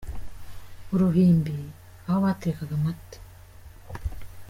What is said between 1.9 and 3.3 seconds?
aho baterekaga Amata.